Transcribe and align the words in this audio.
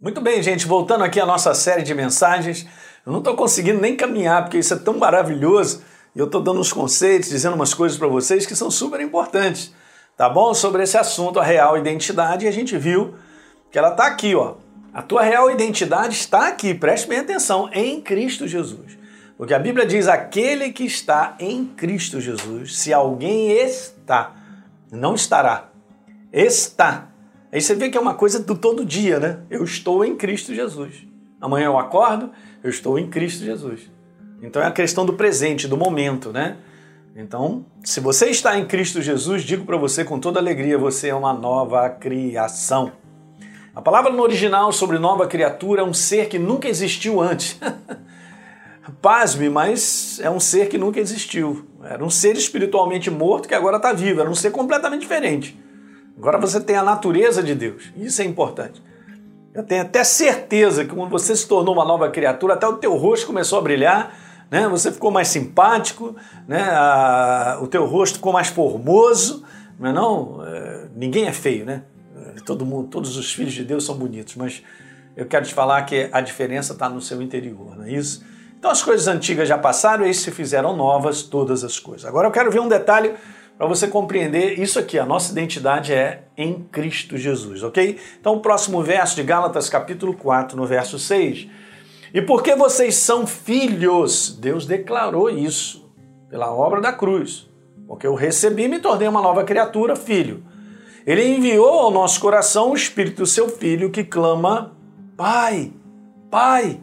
Muito 0.00 0.20
bem, 0.20 0.40
gente, 0.40 0.64
voltando 0.64 1.02
aqui 1.02 1.18
à 1.18 1.26
nossa 1.26 1.52
série 1.54 1.82
de 1.82 1.92
mensagens. 1.92 2.64
Eu 3.04 3.10
não 3.10 3.18
estou 3.18 3.34
conseguindo 3.34 3.80
nem 3.80 3.96
caminhar, 3.96 4.44
porque 4.44 4.56
isso 4.56 4.72
é 4.72 4.76
tão 4.76 4.96
maravilhoso. 4.96 5.82
E 6.14 6.20
eu 6.20 6.26
estou 6.26 6.40
dando 6.40 6.60
uns 6.60 6.72
conceitos, 6.72 7.30
dizendo 7.30 7.56
umas 7.56 7.74
coisas 7.74 7.98
para 7.98 8.06
vocês 8.06 8.46
que 8.46 8.54
são 8.54 8.70
super 8.70 9.00
importantes, 9.00 9.74
tá 10.16 10.28
bom? 10.28 10.54
Sobre 10.54 10.84
esse 10.84 10.96
assunto, 10.96 11.40
a 11.40 11.42
real 11.42 11.76
identidade, 11.76 12.44
e 12.44 12.48
a 12.48 12.52
gente 12.52 12.78
viu 12.78 13.16
que 13.72 13.78
ela 13.78 13.88
está 13.88 14.06
aqui, 14.06 14.36
ó. 14.36 14.54
A 14.94 15.02
tua 15.02 15.24
real 15.24 15.50
identidade 15.50 16.14
está 16.14 16.46
aqui, 16.46 16.74
preste 16.74 17.08
bem 17.08 17.18
atenção, 17.18 17.68
em 17.72 18.00
Cristo 18.00 18.46
Jesus. 18.46 18.96
Porque 19.36 19.52
a 19.52 19.58
Bíblia 19.58 19.84
diz: 19.84 20.06
aquele 20.06 20.70
que 20.70 20.84
está 20.84 21.34
em 21.40 21.64
Cristo 21.64 22.20
Jesus, 22.20 22.78
se 22.78 22.92
alguém 22.92 23.50
está, 23.50 24.32
não 24.92 25.16
estará, 25.16 25.70
está 26.32 27.08
Aí 27.50 27.60
você 27.60 27.74
vê 27.74 27.88
que 27.88 27.96
é 27.96 28.00
uma 28.00 28.14
coisa 28.14 28.40
do 28.40 28.54
todo 28.54 28.84
dia, 28.84 29.18
né? 29.18 29.40
Eu 29.48 29.64
estou 29.64 30.04
em 30.04 30.16
Cristo 30.16 30.54
Jesus. 30.54 31.06
Amanhã 31.40 31.66
eu 31.66 31.78
acordo, 31.78 32.30
eu 32.62 32.68
estou 32.68 32.98
em 32.98 33.08
Cristo 33.08 33.44
Jesus. 33.44 33.90
Então 34.42 34.60
é 34.62 34.66
a 34.66 34.70
questão 34.70 35.06
do 35.06 35.14
presente, 35.14 35.66
do 35.66 35.76
momento, 35.76 36.32
né? 36.32 36.58
Então, 37.16 37.64
se 37.82 38.00
você 38.00 38.26
está 38.26 38.56
em 38.56 38.66
Cristo 38.66 39.02
Jesus, 39.02 39.42
digo 39.42 39.64
para 39.64 39.76
você 39.76 40.04
com 40.04 40.20
toda 40.20 40.38
alegria, 40.38 40.78
você 40.78 41.08
é 41.08 41.14
uma 41.14 41.32
nova 41.32 41.88
criação. 41.88 42.92
A 43.74 43.82
palavra 43.82 44.12
no 44.12 44.22
original 44.22 44.72
sobre 44.72 44.98
nova 44.98 45.26
criatura 45.26 45.82
é 45.82 45.84
um 45.84 45.94
ser 45.94 46.28
que 46.28 46.38
nunca 46.38 46.68
existiu 46.68 47.20
antes. 47.20 47.58
Pasme, 49.02 49.48
mas 49.48 50.20
é 50.22 50.30
um 50.30 50.40
ser 50.40 50.68
que 50.68 50.78
nunca 50.78 51.00
existiu. 51.00 51.66
Era 51.82 52.04
um 52.04 52.10
ser 52.10 52.36
espiritualmente 52.36 53.10
morto 53.10 53.48
que 53.48 53.54
agora 53.54 53.76
está 53.76 53.92
vivo. 53.92 54.20
Era 54.20 54.30
um 54.30 54.34
ser 54.34 54.50
completamente 54.50 55.00
diferente. 55.00 55.58
Agora 56.18 56.36
você 56.38 56.60
tem 56.60 56.76
a 56.76 56.82
natureza 56.82 57.42
de 57.42 57.54
Deus. 57.54 57.92
Isso 57.96 58.20
é 58.20 58.24
importante. 58.24 58.82
Eu 59.54 59.62
tenho 59.62 59.82
até 59.82 60.02
certeza 60.02 60.84
que 60.84 60.94
quando 60.94 61.10
você 61.10 61.34
se 61.34 61.46
tornou 61.46 61.74
uma 61.74 61.84
nova 61.84 62.10
criatura, 62.10 62.54
até 62.54 62.66
o 62.66 62.74
teu 62.74 62.96
rosto 62.96 63.26
começou 63.26 63.58
a 63.58 63.62
brilhar, 63.62 64.14
né? 64.50 64.68
Você 64.68 64.90
ficou 64.90 65.10
mais 65.10 65.28
simpático, 65.28 66.16
né? 66.46 66.62
A, 66.62 67.58
o 67.62 67.68
teu 67.68 67.86
rosto 67.86 68.16
ficou 68.16 68.32
mais 68.32 68.48
formoso, 68.48 69.44
mas 69.78 69.94
não, 69.94 70.44
é, 70.44 70.86
ninguém 70.94 71.26
é 71.26 71.32
feio, 71.32 71.64
né? 71.64 71.82
Todo 72.44 72.66
mundo, 72.66 72.88
todos 72.88 73.16
os 73.16 73.32
filhos 73.32 73.52
de 73.52 73.64
Deus 73.64 73.84
são 73.84 73.96
bonitos, 73.96 74.34
mas 74.36 74.62
eu 75.16 75.26
quero 75.26 75.44
te 75.44 75.54
falar 75.54 75.82
que 75.82 76.08
a 76.12 76.20
diferença 76.20 76.72
está 76.72 76.88
no 76.88 77.00
seu 77.00 77.20
interior, 77.20 77.76
não 77.76 77.84
é 77.84 77.92
isso? 77.92 78.24
Então 78.58 78.70
as 78.70 78.82
coisas 78.82 79.06
antigas 79.06 79.48
já 79.48 79.56
passaram 79.56 80.06
e 80.06 80.12
se 80.12 80.30
fizeram 80.30 80.76
novas 80.76 81.22
todas 81.22 81.62
as 81.62 81.78
coisas. 81.78 82.04
Agora 82.04 82.26
eu 82.26 82.32
quero 82.32 82.50
ver 82.50 82.60
um 82.60 82.68
detalhe 82.68 83.14
para 83.58 83.66
você 83.66 83.88
compreender 83.88 84.60
isso 84.60 84.78
aqui, 84.78 85.00
a 85.00 85.04
nossa 85.04 85.32
identidade 85.32 85.92
é 85.92 86.22
em 86.36 86.62
Cristo 86.70 87.16
Jesus, 87.16 87.64
ok? 87.64 87.98
Então, 88.20 88.34
o 88.34 88.40
próximo 88.40 88.80
verso 88.84 89.16
de 89.16 89.24
Gálatas, 89.24 89.68
capítulo 89.68 90.14
4, 90.14 90.56
no 90.56 90.64
verso 90.64 90.96
6. 90.96 91.48
E 92.14 92.22
porque 92.22 92.54
vocês 92.54 92.94
são 92.94 93.26
filhos, 93.26 94.38
Deus 94.40 94.64
declarou 94.64 95.28
isso 95.28 95.90
pela 96.30 96.54
obra 96.54 96.80
da 96.80 96.92
cruz. 96.92 97.50
Porque 97.88 98.06
eu 98.06 98.14
recebi 98.14 98.64
e 98.64 98.68
me 98.68 98.78
tornei 98.78 99.08
uma 99.08 99.20
nova 99.20 99.42
criatura, 99.42 99.96
filho. 99.96 100.44
Ele 101.04 101.26
enviou 101.26 101.80
ao 101.80 101.90
nosso 101.90 102.20
coração 102.20 102.70
o 102.70 102.76
Espírito 102.76 103.22
do 103.22 103.26
seu 103.26 103.48
Filho 103.48 103.90
que 103.90 104.04
clama: 104.04 104.76
Pai, 105.16 105.72
Pai. 106.30 106.80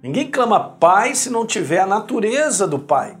Ninguém 0.00 0.30
clama 0.30 0.60
Pai 0.60 1.16
se 1.16 1.30
não 1.30 1.44
tiver 1.44 1.80
a 1.80 1.86
natureza 1.86 2.68
do 2.68 2.78
Pai. 2.78 3.16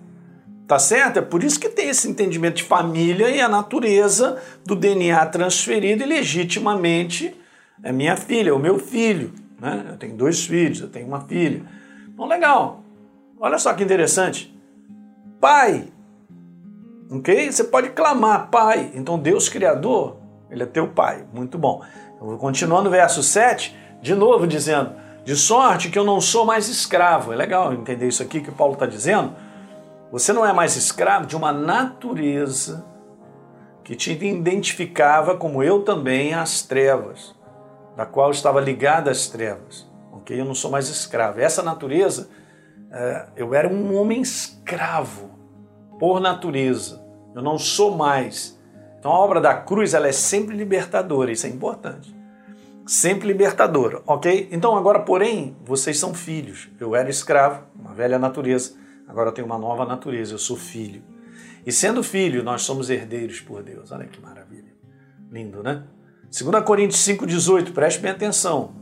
Tá 0.66 0.80
certo? 0.80 1.18
É 1.18 1.22
por 1.22 1.44
isso 1.44 1.60
que 1.60 1.68
tem 1.68 1.88
esse 1.88 2.08
entendimento 2.08 2.56
de 2.56 2.64
família 2.64 3.30
e 3.30 3.40
a 3.40 3.48
natureza 3.48 4.42
do 4.64 4.74
DNA 4.74 5.24
transferido 5.26 6.02
e 6.02 6.06
legitimamente 6.06 7.36
é 7.82 7.92
minha 7.92 8.16
filha, 8.16 8.50
é 8.50 8.52
o 8.52 8.58
meu 8.58 8.78
filho. 8.78 9.32
Né? 9.60 9.86
Eu 9.90 9.96
tenho 9.96 10.16
dois 10.16 10.44
filhos, 10.44 10.80
eu 10.80 10.88
tenho 10.88 11.06
uma 11.06 11.20
filha. 11.20 11.62
Então, 12.12 12.26
legal. 12.26 12.82
Olha 13.38 13.58
só 13.58 13.72
que 13.74 13.84
interessante. 13.84 14.52
Pai. 15.40 15.84
Ok? 17.10 17.52
Você 17.52 17.62
pode 17.62 17.90
clamar, 17.90 18.48
Pai. 18.50 18.90
Então, 18.94 19.16
Deus 19.18 19.48
Criador, 19.48 20.16
Ele 20.50 20.64
é 20.64 20.66
teu 20.66 20.88
Pai. 20.88 21.24
Muito 21.32 21.56
bom. 21.56 21.84
Eu 22.20 22.26
vou 22.26 22.38
continuar 22.38 22.82
no 22.82 22.90
verso 22.90 23.22
7, 23.22 23.76
de 24.02 24.14
novo 24.16 24.48
dizendo: 24.48 24.94
De 25.24 25.36
sorte 25.36 25.90
que 25.90 25.98
eu 25.98 26.04
não 26.04 26.20
sou 26.20 26.44
mais 26.44 26.68
escravo. 26.68 27.32
É 27.32 27.36
legal 27.36 27.72
entender 27.72 28.08
isso 28.08 28.22
aqui 28.22 28.40
que 28.40 28.48
o 28.48 28.52
Paulo 28.52 28.72
está 28.72 28.86
dizendo 28.86 29.45
você 30.18 30.32
não 30.32 30.46
é 30.46 30.50
mais 30.50 30.76
escravo 30.76 31.26
de 31.26 31.36
uma 31.36 31.52
natureza 31.52 32.86
que 33.84 33.94
te 33.94 34.12
identificava 34.12 35.36
como 35.36 35.62
eu 35.62 35.82
também 35.82 36.32
às 36.32 36.62
trevas, 36.62 37.36
da 37.94 38.06
qual 38.06 38.30
estava 38.30 38.58
ligada 38.58 39.10
às 39.10 39.28
trevas. 39.28 39.86
Ok? 40.10 40.40
Eu 40.40 40.46
não 40.46 40.54
sou 40.54 40.70
mais 40.70 40.88
escravo. 40.88 41.38
Essa 41.38 41.62
natureza, 41.62 42.30
é, 42.90 43.26
eu 43.36 43.52
era 43.52 43.68
um 43.68 43.94
homem 43.94 44.22
escravo 44.22 45.32
por 45.98 46.18
natureza. 46.18 47.04
Eu 47.34 47.42
não 47.42 47.58
sou 47.58 47.94
mais. 47.94 48.58
Então 48.98 49.12
a 49.12 49.18
obra 49.18 49.38
da 49.38 49.54
cruz 49.54 49.92
ela 49.92 50.08
é 50.08 50.12
sempre 50.12 50.56
libertadora, 50.56 51.30
isso 51.30 51.46
é 51.46 51.50
importante. 51.50 52.16
Sempre 52.86 53.28
libertadora, 53.28 54.00
ok? 54.06 54.48
Então 54.50 54.78
agora, 54.78 55.00
porém, 55.00 55.54
vocês 55.62 55.98
são 55.98 56.14
filhos. 56.14 56.70
Eu 56.80 56.96
era 56.96 57.10
escravo, 57.10 57.64
uma 57.78 57.92
velha 57.92 58.18
natureza 58.18 58.85
Agora 59.06 59.30
eu 59.30 59.32
tenho 59.32 59.46
uma 59.46 59.58
nova 59.58 59.84
natureza, 59.84 60.34
eu 60.34 60.38
sou 60.38 60.56
filho. 60.56 61.02
E 61.64 61.72
sendo 61.72 62.02
filho, 62.02 62.42
nós 62.42 62.62
somos 62.62 62.90
herdeiros 62.90 63.40
por 63.40 63.62
Deus. 63.62 63.90
Olha 63.92 64.06
que 64.06 64.20
maravilha. 64.20 64.74
Lindo, 65.30 65.62
né? 65.62 65.82
2 66.24 66.64
Coríntios 66.64 67.00
5,18, 67.00 67.72
preste 67.72 68.00
bem 68.00 68.10
atenção. 68.10 68.74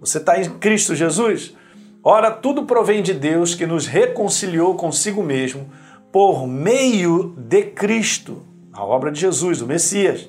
Você 0.00 0.18
está 0.18 0.40
em 0.40 0.48
Cristo 0.58 0.94
Jesus? 0.94 1.54
Ora, 2.02 2.30
tudo 2.30 2.64
provém 2.64 3.02
de 3.02 3.12
Deus 3.12 3.54
que 3.54 3.66
nos 3.66 3.86
reconciliou 3.86 4.76
consigo 4.76 5.22
mesmo 5.22 5.68
por 6.12 6.46
meio 6.46 7.34
de 7.36 7.62
Cristo, 7.64 8.42
a 8.72 8.84
obra 8.84 9.10
de 9.10 9.20
Jesus, 9.20 9.60
o 9.60 9.66
Messias, 9.66 10.28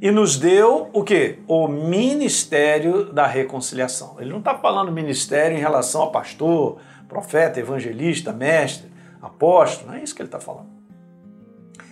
e 0.00 0.10
nos 0.10 0.36
deu 0.36 0.88
o 0.92 1.04
que? 1.04 1.38
O 1.46 1.68
ministério 1.68 3.12
da 3.12 3.26
reconciliação. 3.26 4.16
Ele 4.18 4.30
não 4.30 4.38
está 4.38 4.54
falando 4.58 4.90
ministério 4.90 5.56
em 5.56 5.60
relação 5.60 6.02
a 6.02 6.10
pastor, 6.10 6.78
profeta, 7.12 7.60
evangelista, 7.60 8.32
mestre, 8.32 8.90
apóstolo, 9.20 9.90
não 9.90 9.98
é 9.98 10.02
isso 10.02 10.14
que 10.14 10.22
ele 10.22 10.28
está 10.28 10.40
falando. 10.40 10.70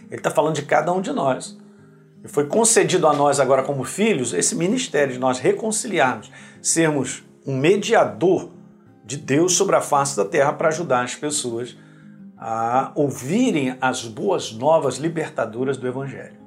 Ele 0.08 0.16
está 0.16 0.30
falando 0.30 0.54
de 0.54 0.62
cada 0.62 0.92
um 0.92 1.00
de 1.00 1.12
nós. 1.12 1.56
E 2.24 2.28
foi 2.28 2.46
concedido 2.46 3.06
a 3.06 3.12
nós 3.12 3.38
agora 3.38 3.62
como 3.62 3.84
filhos 3.84 4.32
esse 4.32 4.56
ministério 4.56 5.12
de 5.12 5.18
nós 5.18 5.38
reconciliarmos, 5.38 6.30
sermos 6.60 7.22
um 7.46 7.56
mediador 7.56 8.50
de 9.04 9.16
Deus 9.16 9.54
sobre 9.54 9.76
a 9.76 9.80
face 9.80 10.16
da 10.16 10.24
terra 10.24 10.52
para 10.52 10.68
ajudar 10.68 11.04
as 11.04 11.14
pessoas 11.14 11.76
a 12.36 12.92
ouvirem 12.94 13.76
as 13.80 14.04
boas 14.04 14.52
novas 14.52 14.96
libertadoras 14.96 15.76
do 15.76 15.86
Evangelho. 15.86 16.38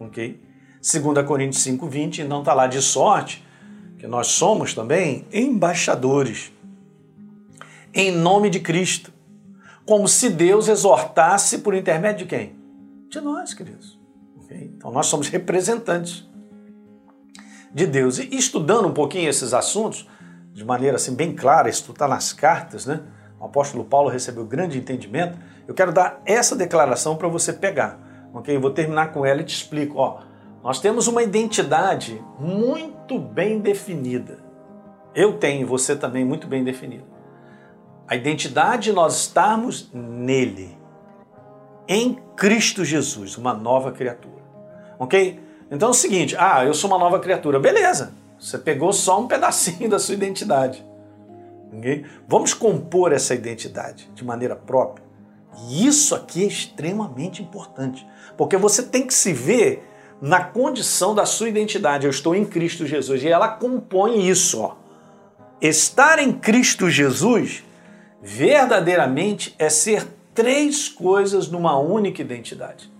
Ok? 0.00 0.40
2 0.80 1.26
Coríntios 1.26 1.64
5,20, 1.64 2.24
não 2.24 2.40
está 2.40 2.54
lá 2.54 2.66
de 2.66 2.80
sorte 2.82 3.46
que 3.98 4.06
nós 4.06 4.28
somos 4.28 4.74
também 4.74 5.26
embaixadores 5.32 6.50
em 7.94 8.10
nome 8.10 8.50
de 8.50 8.60
Cristo. 8.60 9.12
Como 9.84 10.06
se 10.06 10.30
Deus 10.30 10.68
exortasse 10.68 11.58
por 11.58 11.74
intermédio 11.74 12.26
de 12.26 12.26
quem? 12.26 12.56
De 13.08 13.20
nós, 13.20 13.52
queridos. 13.52 13.98
Okay? 14.44 14.72
Então 14.76 14.90
nós 14.90 15.06
somos 15.06 15.28
representantes 15.28 16.28
de 17.72 17.86
Deus. 17.86 18.18
E 18.18 18.34
estudando 18.36 18.88
um 18.88 18.92
pouquinho 18.92 19.28
esses 19.28 19.52
assuntos, 19.52 20.08
de 20.52 20.64
maneira 20.64 20.96
assim 20.96 21.14
bem 21.14 21.34
clara, 21.34 21.68
isso 21.68 21.90
está 21.90 22.06
nas 22.06 22.32
cartas, 22.32 22.86
né? 22.86 23.00
O 23.40 23.46
apóstolo 23.46 23.84
Paulo 23.84 24.08
recebeu 24.08 24.44
grande 24.44 24.78
entendimento. 24.78 25.36
Eu 25.66 25.74
quero 25.74 25.92
dar 25.92 26.22
essa 26.24 26.54
declaração 26.54 27.16
para 27.16 27.28
você 27.28 27.52
pegar. 27.52 27.98
Ok? 28.32 28.54
Eu 28.54 28.60
vou 28.60 28.70
terminar 28.70 29.12
com 29.12 29.26
ela 29.26 29.40
e 29.40 29.44
te 29.44 29.54
explico. 29.54 29.98
Ó, 29.98 30.20
nós 30.62 30.78
temos 30.78 31.08
uma 31.08 31.22
identidade 31.22 32.22
muito 32.38 33.18
bem 33.18 33.58
definida. 33.58 34.38
Eu 35.14 35.38
tenho, 35.38 35.66
você 35.66 35.96
também 35.96 36.24
muito 36.24 36.46
bem 36.46 36.62
definida. 36.62 37.04
A 38.12 38.14
identidade 38.14 38.82
de 38.82 38.92
nós 38.92 39.16
estarmos 39.16 39.88
nele, 39.90 40.76
em 41.88 42.18
Cristo 42.36 42.84
Jesus, 42.84 43.38
uma 43.38 43.54
nova 43.54 43.90
criatura. 43.90 44.42
Ok? 44.98 45.40
Então 45.70 45.88
é 45.88 45.90
o 45.92 45.94
seguinte: 45.94 46.36
ah, 46.38 46.62
eu 46.62 46.74
sou 46.74 46.90
uma 46.90 46.98
nova 46.98 47.18
criatura. 47.20 47.58
Beleza, 47.58 48.12
você 48.38 48.58
pegou 48.58 48.92
só 48.92 49.18
um 49.18 49.26
pedacinho 49.26 49.88
da 49.88 49.98
sua 49.98 50.14
identidade. 50.14 50.84
Okay? 51.78 52.04
Vamos 52.28 52.52
compor 52.52 53.14
essa 53.14 53.34
identidade 53.34 54.10
de 54.14 54.22
maneira 54.22 54.56
própria. 54.56 55.06
E 55.70 55.86
isso 55.86 56.14
aqui 56.14 56.44
é 56.44 56.48
extremamente 56.48 57.42
importante, 57.42 58.06
porque 58.36 58.58
você 58.58 58.82
tem 58.82 59.06
que 59.06 59.14
se 59.14 59.32
ver 59.32 59.88
na 60.20 60.44
condição 60.44 61.14
da 61.14 61.24
sua 61.24 61.48
identidade. 61.48 62.04
Eu 62.04 62.10
estou 62.10 62.34
em 62.34 62.44
Cristo 62.44 62.84
Jesus 62.86 63.22
e 63.22 63.28
ela 63.28 63.48
compõe 63.48 64.28
isso. 64.28 64.60
Ó. 64.60 64.76
Estar 65.62 66.18
em 66.18 66.30
Cristo 66.30 66.90
Jesus 66.90 67.64
verdadeiramente 68.22 69.54
é 69.58 69.68
ser 69.68 70.06
três 70.32 70.88
coisas 70.88 71.48
numa 71.48 71.76
única 71.78 72.22
identidade. 72.22 72.90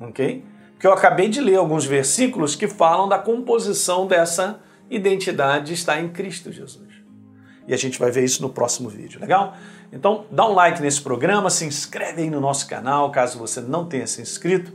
Ok? 0.00 0.44
Que 0.78 0.86
eu 0.86 0.92
acabei 0.92 1.28
de 1.28 1.40
ler 1.40 1.56
alguns 1.56 1.84
versículos 1.84 2.56
que 2.56 2.66
falam 2.66 3.08
da 3.08 3.18
composição 3.18 4.06
dessa 4.06 4.60
identidade 4.90 5.72
está 5.72 6.00
em 6.00 6.08
Cristo 6.08 6.50
Jesus. 6.50 6.90
E 7.66 7.72
a 7.72 7.76
gente 7.76 7.98
vai 7.98 8.10
ver 8.10 8.24
isso 8.24 8.42
no 8.42 8.48
próximo 8.48 8.88
vídeo, 8.88 9.20
legal? 9.20 9.56
Então, 9.92 10.24
dá 10.30 10.44
um 10.46 10.52
like 10.52 10.82
nesse 10.82 11.00
programa, 11.00 11.48
se 11.48 11.64
inscreve 11.64 12.22
aí 12.22 12.30
no 12.30 12.40
nosso 12.40 12.66
canal, 12.66 13.10
caso 13.12 13.38
você 13.38 13.60
não 13.60 13.84
tenha 13.84 14.06
se 14.06 14.20
inscrito. 14.20 14.72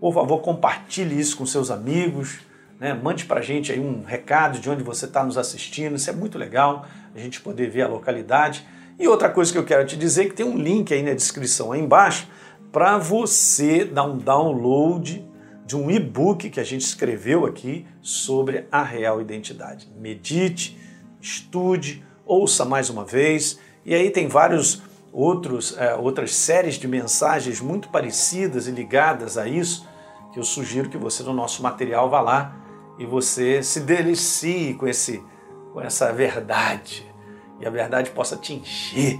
Por 0.00 0.14
favor, 0.14 0.40
compartilhe 0.40 1.18
isso 1.18 1.36
com 1.36 1.44
seus 1.44 1.70
amigos, 1.70 2.38
né? 2.80 2.94
mande 2.94 3.26
para 3.26 3.40
a 3.40 3.42
gente 3.42 3.70
aí 3.70 3.80
um 3.80 4.02
recado 4.04 4.58
de 4.58 4.70
onde 4.70 4.82
você 4.82 5.04
está 5.04 5.22
nos 5.22 5.36
assistindo, 5.36 5.96
isso 5.96 6.08
é 6.08 6.12
muito 6.12 6.38
legal, 6.38 6.86
a 7.14 7.18
gente 7.18 7.40
poder 7.40 7.68
ver 7.68 7.82
a 7.82 7.88
localidade. 7.88 8.66
E 8.98 9.08
outra 9.08 9.28
coisa 9.28 9.50
que 9.50 9.58
eu 9.58 9.64
quero 9.64 9.84
te 9.86 9.96
dizer 9.96 10.26
é 10.26 10.28
que 10.28 10.34
tem 10.34 10.46
um 10.46 10.56
link 10.56 10.92
aí 10.94 11.02
na 11.02 11.14
descrição 11.14 11.72
aí 11.72 11.80
embaixo 11.80 12.28
para 12.70 12.96
você 12.96 13.84
dar 13.84 14.04
um 14.04 14.18
download 14.18 15.24
de 15.66 15.76
um 15.76 15.90
e-book 15.90 16.50
que 16.50 16.60
a 16.60 16.64
gente 16.64 16.82
escreveu 16.82 17.44
aqui 17.46 17.86
sobre 18.00 18.66
a 18.70 18.82
real 18.82 19.20
identidade. 19.20 19.88
Medite, 19.98 20.78
estude, 21.20 22.04
ouça 22.24 22.64
mais 22.64 22.90
uma 22.90 23.04
vez. 23.04 23.58
E 23.84 23.94
aí 23.94 24.10
tem 24.10 24.28
vários 24.28 24.82
outros 25.12 25.76
é, 25.78 25.94
outras 25.94 26.34
séries 26.34 26.74
de 26.74 26.88
mensagens 26.88 27.60
muito 27.60 27.88
parecidas 27.88 28.66
e 28.66 28.72
ligadas 28.72 29.38
a 29.38 29.46
isso 29.46 29.88
que 30.32 30.40
eu 30.40 30.42
sugiro 30.42 30.90
que 30.90 30.98
você 30.98 31.22
no 31.22 31.32
nosso 31.32 31.62
material 31.62 32.10
vá 32.10 32.20
lá 32.20 32.56
e 32.98 33.06
você 33.06 33.62
se 33.62 33.78
delicie 33.78 34.74
com 34.74 34.88
esse 34.88 35.22
com 35.72 35.80
essa 35.80 36.12
verdade 36.12 37.13
e 37.64 37.66
a 37.66 37.70
verdade 37.70 38.10
possa 38.10 38.36
te 38.36 38.52
encher, 38.52 39.18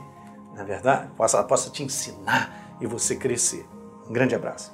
na 0.55 0.63
verdade, 0.65 1.11
possa 1.17 1.43
possa 1.43 1.71
te 1.71 1.83
ensinar 1.83 2.77
e 2.79 2.87
você 2.87 3.17
crescer. 3.17 3.67
Um 4.07 4.13
grande 4.13 4.35
abraço. 4.35 4.71